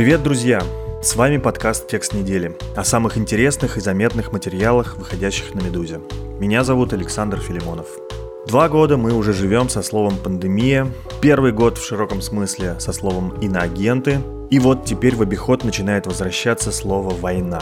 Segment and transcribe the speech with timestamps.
[0.00, 0.62] Привет, друзья!
[1.02, 6.00] С вами подкаст «Текст недели» о самых интересных и заметных материалах, выходящих на «Медузе».
[6.38, 7.86] Меня зовут Александр Филимонов.
[8.46, 10.86] Два года мы уже живем со словом «пандемия»,
[11.20, 16.72] первый год в широком смысле со словом «иноагенты», и вот теперь в обиход начинает возвращаться
[16.72, 17.60] слово «война».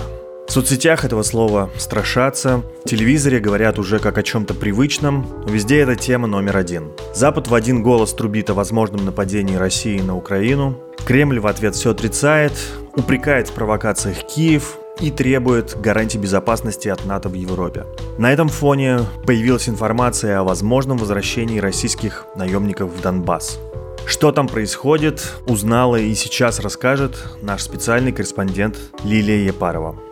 [0.48, 5.80] В соцсетях этого слова страшатся, в телевизоре говорят уже как о чем-то привычном, но везде
[5.80, 6.92] эта тема номер один.
[7.14, 11.90] Запад в один голос трубит о возможном нападении России на Украину, Кремль в ответ все
[11.90, 12.52] отрицает,
[12.96, 17.84] упрекает в провокациях Киев, и требует гарантий безопасности от НАТО в Европе.
[18.18, 23.60] На этом фоне появилась информация о возможном возвращении российских наемников в Донбасс.
[24.06, 30.07] Что там происходит, узнала и сейчас расскажет наш специальный корреспондент Лилия Епарова.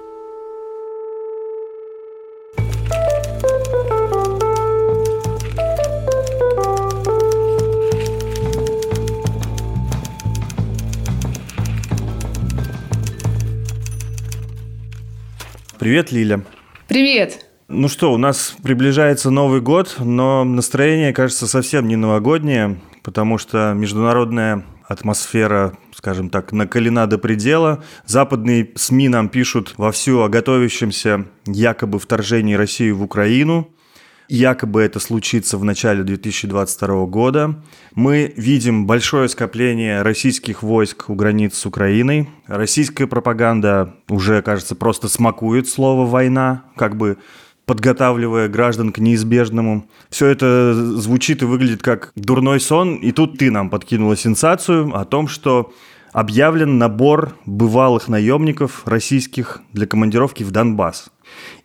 [15.87, 16.45] Привет, Лиля.
[16.89, 17.47] Привет.
[17.69, 23.73] Ну что, у нас приближается Новый год, но настроение, кажется, совсем не новогоднее, потому что
[23.73, 27.85] международная атмосфера, скажем так, накалена до предела.
[28.05, 33.71] Западные СМИ нам пишут вовсю о готовящемся якобы вторжении России в Украину.
[34.29, 37.55] Якобы это случится в начале 2022 года.
[37.95, 42.29] Мы видим большое скопление российских войск у границ с Украиной.
[42.47, 47.19] Российская пропаганда уже, кажется, просто смакует слово «война», как бы
[47.67, 49.89] подготавливая граждан к неизбежному.
[50.09, 52.97] Все это звучит и выглядит как дурной сон.
[52.97, 55.73] И тут ты нам подкинула сенсацию о том, что
[56.13, 61.11] объявлен набор бывалых наемников российских для командировки в Донбасс.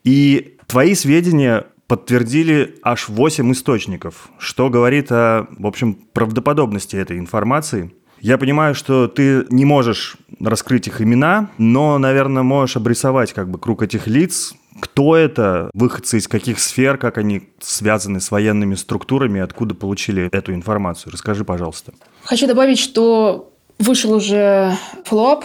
[0.04, 7.94] И твои сведения подтвердили аж 8 источников, что говорит о, в общем, правдоподобности этой информации.
[8.22, 13.60] Я понимаю, что ты не можешь раскрыть их имена, но, наверное, можешь обрисовать как бы
[13.60, 19.42] круг этих лиц, кто это, выходцы из каких сфер, как они связаны с военными структурами,
[19.42, 21.12] откуда получили эту информацию.
[21.12, 21.92] Расскажи, пожалуйста.
[22.24, 25.44] Хочу добавить, что вышел уже флоп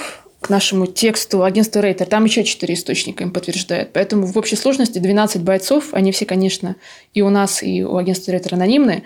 [0.48, 2.06] нашему тексту агентства Рейтер.
[2.06, 3.92] Там еще четыре источника им подтверждают.
[3.92, 5.92] Поэтому в общей сложности 12 бойцов.
[5.92, 6.76] Они все, конечно,
[7.14, 9.02] и у нас, и у агентства Рейтер анонимные.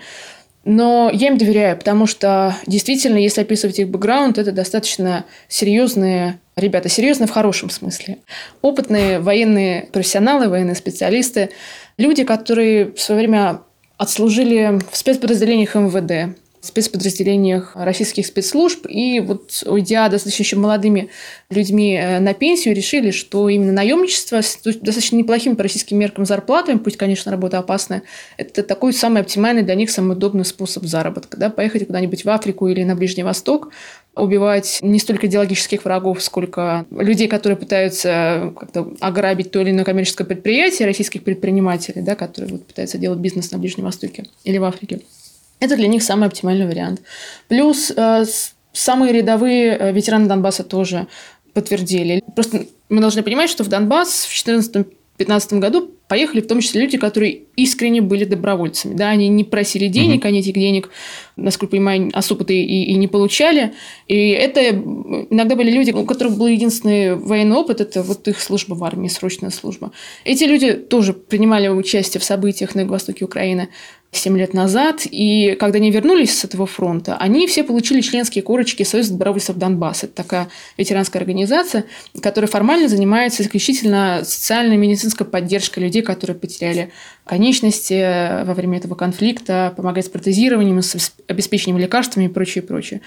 [0.63, 6.87] Но я им доверяю, потому что действительно, если описывать их бэкграунд, это достаточно серьезные ребята,
[6.87, 8.19] серьезные в хорошем смысле.
[8.61, 11.49] Опытные военные профессионалы, военные специалисты,
[11.97, 13.61] люди, которые в свое время
[13.97, 18.85] отслужили в спецподразделениях МВД, спецподразделениях российских спецслужб.
[18.87, 21.09] И вот уйдя достаточно еще молодыми
[21.49, 26.77] людьми э, на пенсию, решили, что именно наемничество с достаточно неплохими по российским меркам зарплатами,
[26.77, 28.03] пусть, конечно, работа опасная,
[28.37, 31.37] это такой самый оптимальный для них, самый удобный способ заработка.
[31.37, 31.49] Да?
[31.49, 33.69] Поехать куда-нибудь в Африку или на Ближний Восток,
[34.15, 40.27] убивать не столько идеологических врагов, сколько людей, которые пытаются как-то ограбить то или иное коммерческое
[40.27, 45.01] предприятие, российских предпринимателей, да, которые вот пытаются делать бизнес на Ближнем Востоке или в Африке.
[45.61, 47.01] Это для них самый оптимальный вариант.
[47.47, 48.25] Плюс э,
[48.73, 51.07] самые рядовые э, ветераны Донбасса тоже
[51.53, 52.23] подтвердили.
[52.35, 56.97] Просто мы должны понимать, что в Донбасс в 2014-2015 году поехали в том числе люди,
[56.97, 58.95] которые искренне были добровольцами.
[58.95, 60.27] Да, они не просили денег, угу.
[60.27, 60.89] они этих денег,
[61.37, 63.73] насколько понимаю, особо-то и, и не получали.
[64.07, 68.73] И это иногда были люди, у которых был единственный военный опыт, это вот их служба
[68.73, 69.91] в армии, срочная служба.
[70.25, 73.69] Эти люди тоже принимали участие в событиях на юго-востоке Украины.
[74.13, 78.83] 7 лет назад, и когда они вернулись с этого фронта, они все получили членские корочки
[78.83, 80.07] Союза добровольцев Донбасса.
[80.07, 81.85] Это такая ветеранская организация,
[82.21, 86.91] которая формально занимается исключительно социальной и медицинской поддержкой людей, которые потеряли
[87.25, 93.01] конечности во время этого конфликта, помогает с протезированием, с обеспечением лекарствами и прочее, прочее.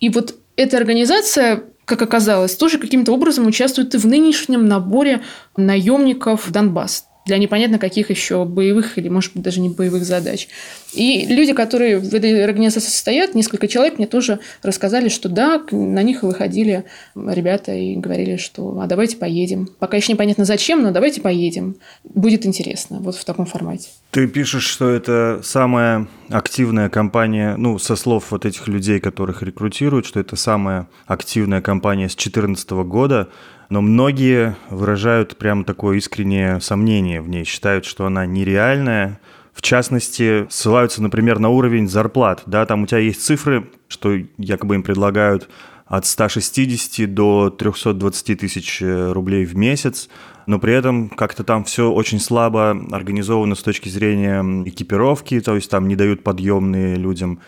[0.00, 5.22] И вот эта организация как оказалось, тоже каким-то образом участвует и в нынешнем наборе
[5.56, 10.48] наемников в Донбасс для непонятно каких еще боевых или, может быть, даже не боевых задач.
[10.92, 16.02] И люди, которые в этой организации состоят, несколько человек мне тоже рассказали, что да, на
[16.02, 16.84] них выходили
[17.14, 19.68] ребята и говорили, что а давайте поедем.
[19.78, 21.76] Пока еще непонятно зачем, но давайте поедем.
[22.04, 22.98] Будет интересно.
[23.00, 23.88] Вот в таком формате.
[24.10, 30.06] Ты пишешь, что это самая активная кампания, ну, со слов вот этих людей, которых рекрутируют,
[30.06, 33.28] что это самая активная кампания с 2014 года,
[33.70, 39.18] но многие выражают прям такое искреннее сомнение в ней, считают, что она нереальная,
[39.62, 42.42] в частности, ссылаются, например, на уровень зарплат.
[42.46, 45.48] Да, там у тебя есть цифры, что якобы им предлагают
[45.86, 50.08] от 160 до 320 тысяч э, рублей в месяц,
[50.46, 55.70] но при этом как-то там все очень слабо организовано с точки зрения экипировки, то есть
[55.70, 57.38] там не дают подъемные людям.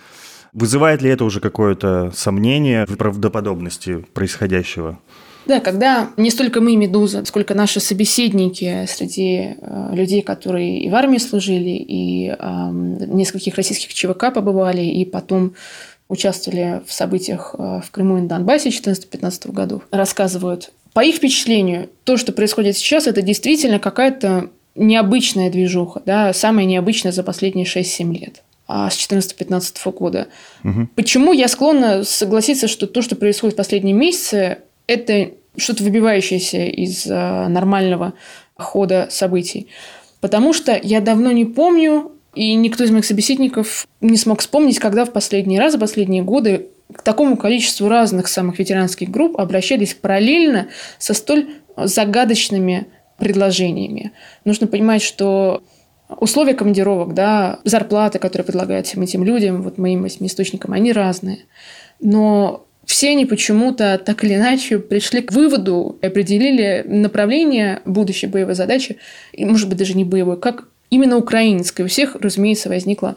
[0.52, 5.00] Вызывает ли это уже какое-то сомнение в правдоподобности происходящего?
[5.46, 10.94] Да, когда не столько мы, Медуза, сколько наши собеседники среди э, людей, которые и в
[10.94, 15.54] армии служили, и э, в нескольких российских ЧВК побывали, и потом
[16.08, 20.72] участвовали в событиях э, в Крыму и на Донбассе 2014-2015 году, рассказывают.
[20.92, 27.12] По их впечатлению, то, что происходит сейчас, это действительно какая-то необычная движуха, да, самая необычная
[27.12, 30.28] за последние 6-7 лет а с 2014-2015 года.
[30.64, 30.88] Угу.
[30.94, 37.06] Почему я склонна согласиться, что то, что происходит в последние месяцы, это что-то выбивающееся из
[37.08, 38.14] а, нормального
[38.56, 39.68] хода событий.
[40.20, 45.04] Потому что я давно не помню, и никто из моих собеседников не смог вспомнить, когда
[45.04, 50.68] в последний раз, в последние годы к такому количеству разных самых ветеранских групп обращались параллельно
[50.98, 52.86] со столь загадочными
[53.18, 54.12] предложениями.
[54.44, 55.62] Нужно понимать, что
[56.08, 61.40] условия командировок, да, зарплаты, которые предлагают всем этим людям, вот моим источникам, они разные.
[62.00, 68.54] Но все они почему-то так или иначе пришли к выводу и определили направление будущей боевой
[68.54, 68.98] задачи,
[69.32, 71.82] и, может быть, даже не боевой, как именно украинской.
[71.82, 73.16] У всех, разумеется, возникла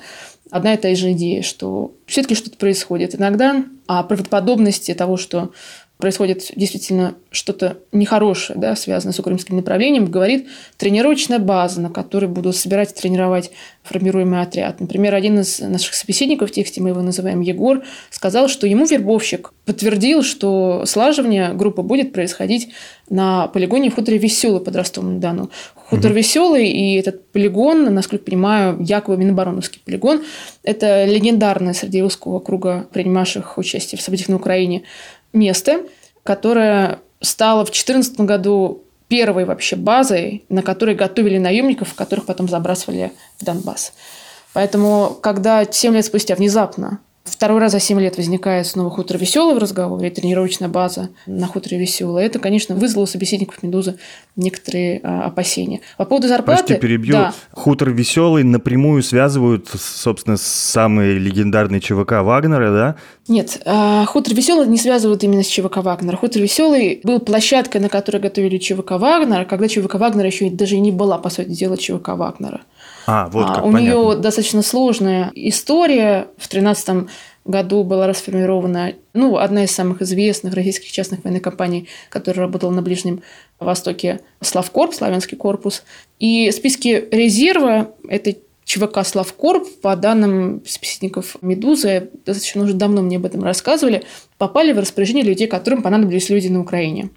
[0.49, 3.15] одна и та же идея, что все-таки что-то происходит.
[3.15, 5.51] Иногда о правдоподобности того, что
[5.97, 10.47] происходит действительно что-то нехорошее, да, связанное с украинским направлением, говорит
[10.77, 13.51] тренировочная база, на которой будут собирать и тренировать
[13.83, 14.79] формируемый отряд.
[14.79, 19.53] Например, один из наших собеседников в тексте, мы его называем Егор, сказал, что ему вербовщик
[19.65, 22.69] подтвердил, что слаживание группы будет происходить
[23.09, 25.49] на полигоне в хуторе Веселый под Ростовом-на-Дону.
[25.75, 30.21] Хутор mm Веселый и этот полигон, насколько понимаю, якобы Минобороновский полигон,
[30.63, 34.83] это легендарное среди узкого круга принимавших участие в событиях на Украине
[35.33, 35.81] место,
[36.23, 43.13] которое стало в 2014 году первой вообще базой, на которой готовили наемников, которых потом забрасывали
[43.39, 43.93] в Донбасс.
[44.53, 49.55] Поэтому, когда 7 лет спустя внезапно Второй раз за 7 лет возникает снова хутор веселый
[49.55, 52.25] в разговоре, тренировочная база на хуторе веселая.
[52.25, 53.97] Это, конечно, вызвало у собеседников «Медузы»
[54.35, 55.81] некоторые а, опасения.
[55.97, 56.63] По поводу зарплаты...
[56.63, 57.13] Прости, перебью.
[57.13, 57.33] Да.
[57.51, 62.95] Хутор веселый напрямую связывают, собственно, с самой легендарной ЧВК Вагнера, да?
[63.27, 66.15] Нет, а, хутор веселый не связывают именно с ЧВК Вагнера.
[66.17, 70.79] Хутор веселый был площадкой, на которой готовили ЧВК Вагнера, когда ЧВК Вагнера еще даже и
[70.79, 72.61] не была, по сути дела, ЧВК Вагнера.
[73.05, 73.77] А, вот как, У понятно.
[73.79, 76.27] нее достаточно сложная история.
[76.37, 77.07] В 13
[77.45, 82.81] году была расформирована ну, одна из самых известных российских частных военных компаний, которая работала на
[82.81, 83.21] Ближнем
[83.59, 85.83] Востоке, Славкорп, Славянский корпус.
[86.19, 93.25] И списки резерва этой ЧВК «Славкорп», по данным специалистов «Медузы», достаточно уже давно мне об
[93.25, 94.03] этом рассказывали,
[94.37, 97.09] попали в распоряжение людей, которым понадобились люди на Украине.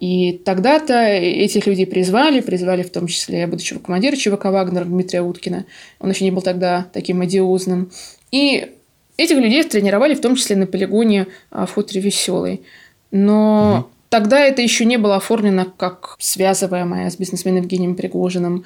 [0.00, 5.66] И тогда-то этих людей призвали, призвали в том числе будущего командира ЧВК «Вагнер» Дмитрия Уткина.
[6.00, 7.90] Он еще не был тогда таким одиозным.
[8.32, 8.77] И
[9.18, 12.62] этих людей тренировали в том числе на полигоне а, в хуторе Веселый.
[13.10, 13.88] Но угу.
[14.08, 18.64] тогда это еще не было оформлено как связываемое с бизнесменом Евгением Пригожиным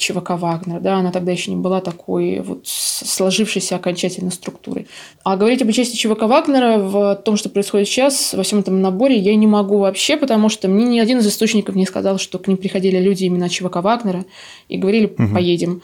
[0.00, 4.88] ЧВК «Вагнер», да, она тогда еще не была такой вот сложившейся окончательно структурой.
[5.24, 9.18] А говорить об участии ЧВК «Вагнера» в том, что происходит сейчас, во всем этом наборе,
[9.18, 12.48] я не могу вообще, потому что мне ни один из источников не сказал, что к
[12.48, 14.24] ним приходили люди именно ЧВК «Вагнера»
[14.68, 15.82] и говорили «поедем».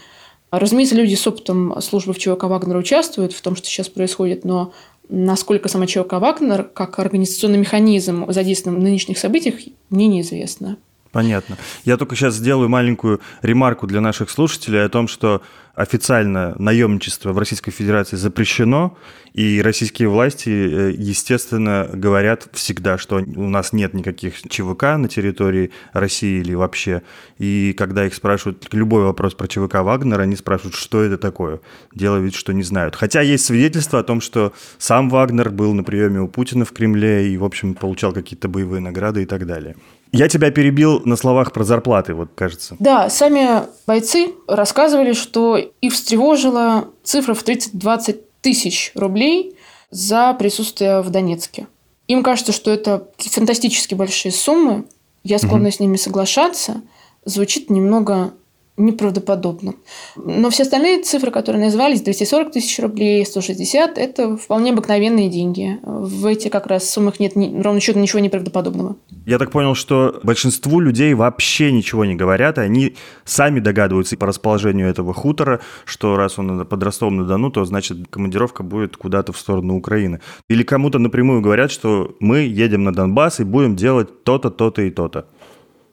[0.58, 4.72] Разумеется, люди с опытом службы в ЧВК «Вагнера» участвуют в том, что сейчас происходит, но
[5.08, 9.56] насколько сама ЧВК «Вагнер» как организационный механизм задействован в нынешних событиях,
[9.90, 10.78] мне неизвестно.
[11.16, 11.56] Понятно.
[11.86, 15.40] Я только сейчас сделаю маленькую ремарку для наших слушателей о том, что
[15.74, 18.98] официально наемничество в Российской Федерации запрещено,
[19.32, 25.70] и российские власти, э, естественно, говорят всегда, что у нас нет никаких ЧВК на территории
[25.94, 27.00] России или вообще.
[27.38, 31.60] И когда их спрашивают любой вопрос про ЧВК Вагнера, они спрашивают, что это такое.
[31.94, 32.94] Делают вид, что не знают.
[32.94, 37.26] Хотя есть свидетельства о том, что сам Вагнер был на приеме у Путина в Кремле
[37.26, 39.76] и, в общем, получал какие-то боевые награды и так далее.
[40.12, 42.76] Я тебя перебил на словах про зарплаты, вот кажется.
[42.78, 49.56] Да, сами бойцы рассказывали, что их встревожила цифра в 30-20 тысяч рублей
[49.90, 51.66] за присутствие в Донецке.
[52.08, 54.84] Им кажется, что это фантастически большие суммы.
[55.24, 55.76] Я склонна угу.
[55.76, 56.82] с ними соглашаться.
[57.24, 58.32] Звучит немного
[58.76, 59.74] неправдоподобно.
[60.16, 65.78] Но все остальные цифры, которые назывались, 240 тысяч рублей, 160, это вполне обыкновенные деньги.
[65.82, 68.96] В этих как раз суммах нет ни, ровно счету ничего неправдоподобного.
[69.24, 74.26] Я так понял, что большинству людей вообще ничего не говорят, и они сами догадываются по
[74.26, 79.76] расположению этого хутора, что раз он под Ростовом-на-Дону, то значит командировка будет куда-то в сторону
[79.76, 80.20] Украины.
[80.48, 84.90] Или кому-то напрямую говорят, что мы едем на Донбасс и будем делать то-то, то-то и
[84.90, 85.26] то-то.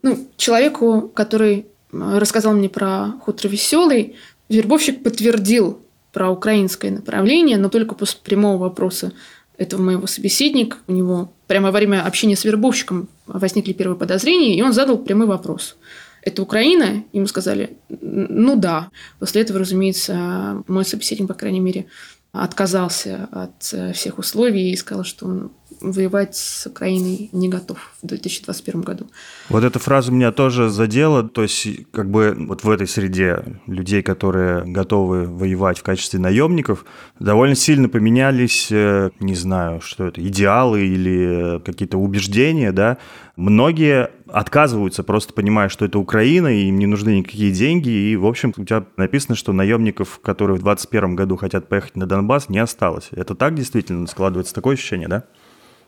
[0.01, 4.15] Ну, человеку, который рассказал мне про хутор Веселый,
[4.49, 5.79] вербовщик подтвердил
[6.11, 9.13] про украинское направление, но только после прямого вопроса
[9.57, 10.77] этого моего собеседника.
[10.87, 15.27] У него прямо во время общения с вербовщиком возникли первые подозрения, и он задал прямой
[15.27, 15.75] вопрос.
[16.21, 17.03] Это Украина?
[17.13, 18.89] Ему сказали, ну да.
[19.19, 21.85] После этого, разумеется, мой собеседник, по крайней мере,
[22.31, 28.81] отказался от всех условий и сказал, что он воевать с Украиной не готов в 2021
[28.81, 29.07] году.
[29.49, 34.01] Вот эта фраза меня тоже задела, то есть как бы вот в этой среде людей,
[34.01, 36.85] которые готовы воевать в качестве наемников,
[37.19, 42.97] довольно сильно поменялись, э, не знаю, что это, идеалы или какие-то убеждения, да,
[43.35, 48.25] многие отказываются, просто понимая, что это Украина, и им не нужны никакие деньги, и, в
[48.25, 52.59] общем, у тебя написано, что наемников, которые в 2021 году хотят поехать на Донбасс, не
[52.59, 53.09] осталось.
[53.11, 55.25] Это так действительно складывается такое ощущение, да?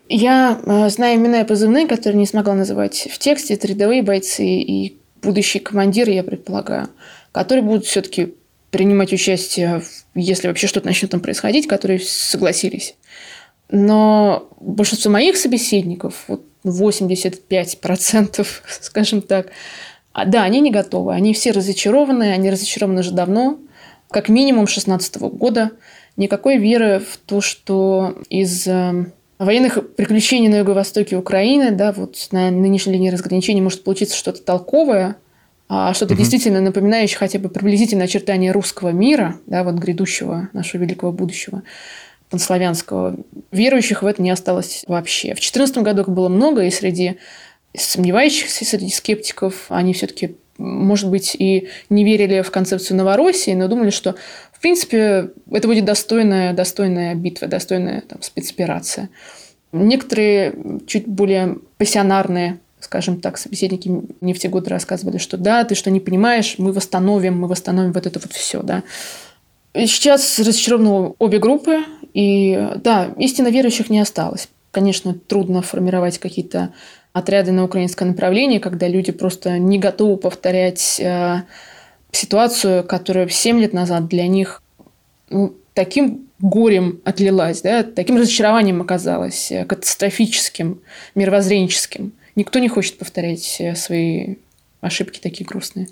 [0.08, 3.56] Я э, знаю имена и позывные, которые не смогла называть в тексте.
[3.56, 6.90] Это рядовые бойцы и будущие командиры, я предполагаю,
[7.32, 8.36] которые будут все-таки
[8.70, 9.82] принимать участие,
[10.14, 12.96] если вообще что-то начнет там происходить, которые согласились.
[13.70, 18.46] Но большинство моих собеседников, вот 85%,
[18.82, 19.48] скажем так,
[20.14, 21.14] а, да, они не готовы.
[21.14, 23.60] Они все разочарованы, они разочарованы уже давно,
[24.10, 25.72] как минимум 16 года.
[26.16, 29.08] Никакой веры в то, что из э,
[29.46, 35.18] военных приключений на юго-востоке Украины, да, вот на нынешней линии разграничения может получиться что-то толковое,
[35.68, 36.20] а что-то угу.
[36.20, 41.64] действительно напоминающее хотя бы приблизительное очертание русского мира, да, вот грядущего нашего великого будущего
[42.30, 43.18] панславянского.
[43.52, 45.30] Верующих в это не осталось вообще.
[45.30, 47.18] В 2014 году их было много, и среди
[47.76, 53.90] сомневающихся, среди скептиков они все-таки может быть, и не верили в концепцию Новороссии, но думали,
[53.90, 54.16] что
[54.66, 59.10] принципе, это будет достойная, достойная битва, достойная там, спецоперация.
[59.72, 60.56] Некоторые
[60.88, 63.92] чуть более пассионарные скажем так, собеседники
[64.22, 67.94] мне в те годы рассказывали, что да, ты что не понимаешь, мы восстановим, мы восстановим
[67.94, 68.84] вот это вот все, да.
[69.74, 71.80] Сейчас разочарованы обе группы,
[72.14, 74.50] и да, истинно верующих не осталось.
[74.70, 76.74] Конечно, трудно формировать какие-то
[77.12, 81.42] отряды на украинское направление, когда люди просто не готовы повторять э,
[82.16, 84.62] ситуацию, которая 7 лет назад для них
[85.30, 90.82] ну, таким горем отлилась, да, таким разочарованием оказалась, э, катастрофическим,
[91.16, 92.14] мировоззренческим.
[92.36, 94.36] Никто не хочет повторять э, свои
[94.82, 95.88] ошибки такие грустные.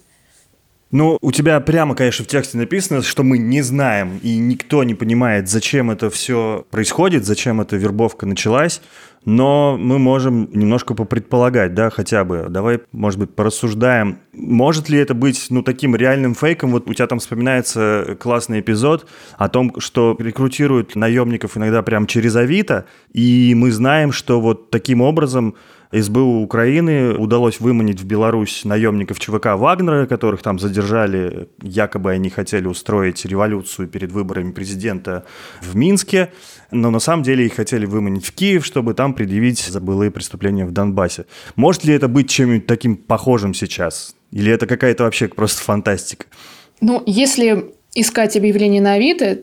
[0.93, 4.93] Ну, у тебя прямо, конечно, в тексте написано, что мы не знаем, и никто не
[4.93, 8.79] понимает, зачем это все происходит, зачем эта вербовка началась,
[9.25, 12.45] но мы можем немножко попредполагать, да, хотя бы.
[12.47, 14.19] Давай, может быть, порассуждаем.
[14.33, 16.71] Может ли это быть, ну, таким реальным фейком?
[16.71, 19.07] Вот у тебя там вспоминается классный эпизод
[19.39, 25.01] о том, что рекрутируют наемников иногда прям через Авито, и мы знаем, что вот таким
[25.01, 25.55] образом
[25.93, 31.49] СБУ Украины удалось выманить в Беларусь наемников ЧВК Вагнера, которых там задержали.
[31.61, 35.23] Якобы они хотели устроить революцию перед выборами президента
[35.61, 36.31] в Минске,
[36.71, 40.65] но на самом деле их хотели выманить в Киев, чтобы там предъявить за былые преступления
[40.65, 41.25] в Донбассе.
[41.55, 44.15] Может ли это быть чем-нибудь таким похожим сейчас?
[44.31, 46.25] Или это какая-то вообще просто фантастика?
[46.81, 49.37] Ну, если искать объявления на Авито,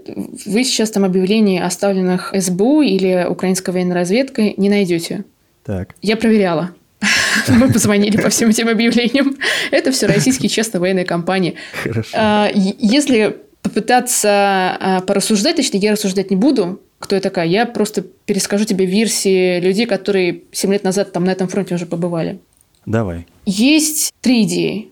[0.47, 5.25] вы сейчас там объявлений, оставленных СБУ или украинской военной разведкой, не найдете.
[5.71, 5.95] Так.
[6.03, 6.73] Я проверяла.
[7.49, 9.37] Мы позвонили по всем этим объявлениям.
[9.71, 11.55] Это все российские честные военные компании.
[11.85, 12.11] Хорошо.
[12.13, 17.47] А, если попытаться а, порассуждать, точнее, я рассуждать не буду, кто я такая.
[17.47, 21.87] Я просто перескажу тебе версии людей, которые 7 лет назад там на этом фронте уже
[21.87, 22.41] побывали.
[22.85, 23.29] Давай.
[23.47, 24.89] Есть три идеи.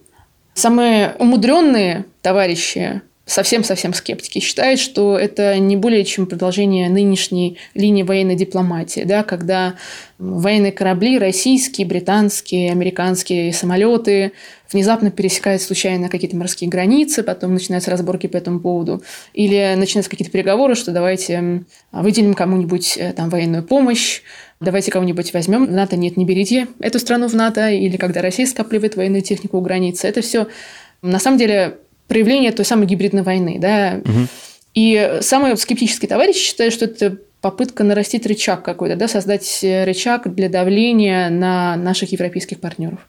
[0.55, 8.35] Самые умудренные товарищи совсем-совсем скептики считают, что это не более чем продолжение нынешней линии военной
[8.35, 9.75] дипломатии, да, когда
[10.19, 14.33] военные корабли, российские, британские, американские самолеты
[14.73, 19.03] внезапно пересекают случайно какие-то морские границы, потом начинаются разборки по этому поводу,
[19.35, 24.23] или начинаются какие-то переговоры, что давайте выделим кому-нибудь э, там военную помощь,
[24.59, 28.47] давайте кого-нибудь возьмем, в НАТО нет, не берите эту страну в НАТО, или когда Россия
[28.47, 30.09] скапливает военную технику у границы.
[30.09, 30.49] Это все,
[31.03, 33.59] на самом деле, проявление той самой гибридной войны.
[33.61, 34.01] Да?
[34.05, 34.27] Угу.
[34.75, 40.49] И самый скептический товарищ считает, что это попытка нарастить рычаг какой-то, да, создать рычаг для
[40.49, 43.07] давления на наших европейских партнеров.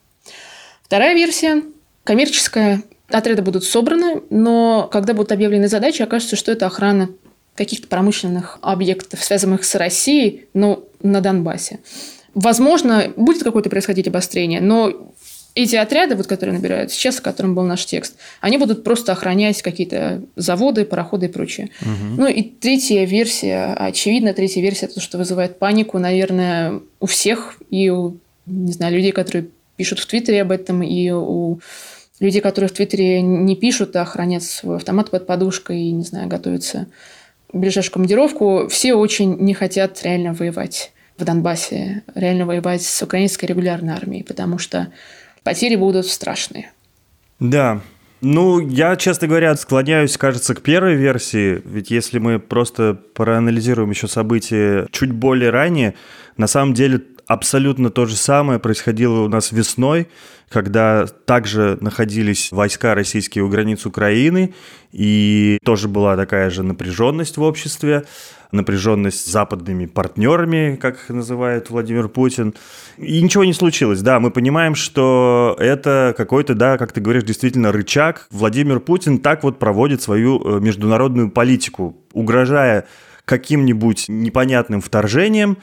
[0.84, 1.64] Вторая версия
[2.04, 2.84] коммерческая.
[3.10, 7.10] Отряды будут собраны, но когда будут объявлены задачи, окажется, что это охрана
[7.56, 11.80] каких-то промышленных объектов, связанных с Россией, но на Донбассе.
[12.36, 15.12] Возможно, будет какое-то происходить обострение, но
[15.56, 19.62] эти отряды, вот, которые набирают сейчас, о котором был наш текст, они будут просто охранять
[19.62, 21.70] какие-то заводы, пароходы и прочее.
[21.82, 22.22] Угу.
[22.22, 27.90] Ну и третья версия, очевидно, третья версия, то, что вызывает панику, наверное, у всех и
[27.90, 31.60] у, не знаю, людей, которые пишут в Твиттере об этом, и у
[32.20, 36.28] людей, которые в Твиттере не пишут, а хранят свой автомат под подушкой и, не знаю,
[36.28, 36.88] готовятся
[37.52, 43.46] в ближайшую командировку, все очень не хотят реально воевать в Донбассе, реально воевать с украинской
[43.46, 44.92] регулярной армией, потому что
[45.50, 46.72] потери будут страшные.
[47.40, 47.82] Да,
[48.22, 54.08] ну, я, честно говоря, склоняюсь, кажется, к первой версии, ведь если мы просто проанализируем еще
[54.08, 55.96] события чуть более ранее,
[56.38, 60.10] на самом деле абсолютно то же самое происходило у нас весной,
[60.50, 64.56] когда также находились войска российские у границ Украины,
[64.92, 68.06] и тоже была такая же напряженность в обществе
[68.52, 72.56] напряженность с западными партнерами, как их называет Владимир Путин.
[72.98, 74.02] И ничего не случилось.
[74.02, 78.26] Да, мы понимаем, что это какой-то, да, как ты говоришь, действительно рычаг.
[78.32, 82.88] Владимир Путин так вот проводит свою э, международную политику, угрожая
[83.30, 85.60] каким-нибудь непонятным вторжением,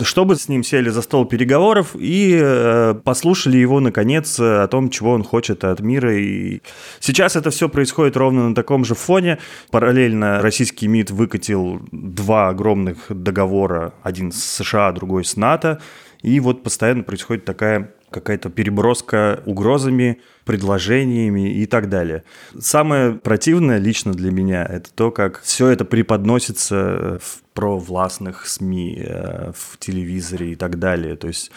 [0.00, 5.12] чтобы с ним сели за стол переговоров и э, послушали его, наконец, о том, чего
[5.12, 6.16] он хочет от мира.
[6.16, 6.62] И
[6.98, 9.38] сейчас это все происходит ровно на таком же фоне.
[9.70, 15.78] Параллельно российский МИД выкатил два огромных договора, один с США, другой с НАТО.
[16.22, 22.24] И вот постоянно происходит такая какая-то переброска угрозами, предложениями и так далее.
[22.58, 29.52] Самое противное лично для меня это то, как все это преподносится в провластных СМИ, э,
[29.54, 31.16] в телевизоре и так далее.
[31.16, 31.50] То есть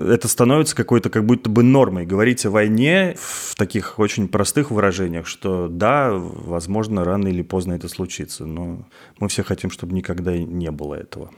[0.00, 2.06] это становится какой-то как будто бы нормой.
[2.06, 7.88] Говорить о войне в таких очень простых выражениях, что да, возможно, рано или поздно это
[7.88, 8.88] случится, но
[9.18, 11.30] мы все хотим, чтобы никогда не было этого.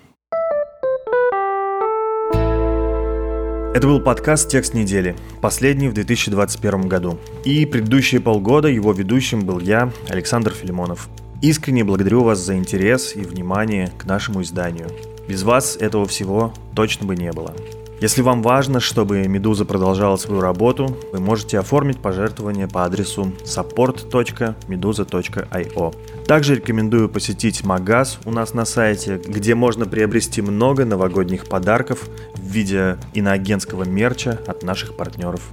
[3.74, 7.18] Это был подкаст «Текст недели», последний в 2021 году.
[7.42, 11.08] И предыдущие полгода его ведущим был я, Александр Филимонов.
[11.40, 14.88] Искренне благодарю вас за интерес и внимание к нашему изданию.
[15.26, 17.54] Без вас этого всего точно бы не было.
[18.02, 26.24] Если вам важно, чтобы «Медуза» продолжала свою работу, вы можете оформить пожертвование по адресу support.meduza.io.
[26.26, 32.44] Также рекомендую посетить магаз у нас на сайте, где можно приобрести много новогодних подарков в
[32.44, 35.52] виде иноагентского мерча от наших партнеров.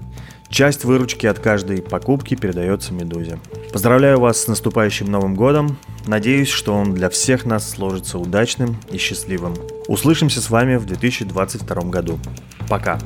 [0.50, 3.40] Часть выручки от каждой покупки передается Медузе.
[3.72, 5.78] Поздравляю вас с наступающим Новым Годом.
[6.08, 9.54] Надеюсь, что он для всех нас сложится удачным и счастливым.
[9.88, 12.20] Услышимся с вами в 2022 году.
[12.68, 13.00] Пока!